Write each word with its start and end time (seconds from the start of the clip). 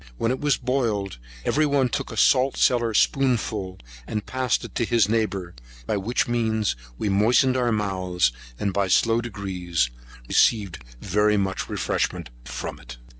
When 0.17 0.31
it 0.31 0.41
was 0.41 0.57
boiled, 0.57 1.19
every 1.45 1.67
one 1.67 1.87
took 1.87 2.11
a 2.11 2.17
salt 2.17 2.57
cellar 2.57 2.91
spoonful, 2.95 3.77
and 4.07 4.25
passed 4.25 4.65
it 4.65 4.73
to 4.73 4.83
his 4.83 5.07
neighbour; 5.07 5.53
by 5.85 5.95
which 5.95 6.27
means 6.27 6.75
we 6.97 7.07
moistened 7.07 7.55
our 7.55 7.71
mouths 7.71 8.31
by 8.59 8.87
slow 8.87 9.21
degrees, 9.21 9.91
and 10.19 10.27
received 10.27 10.79
much 11.37 11.69
refreshment 11.69 12.31
from 12.45 12.79
it. 12.79 12.97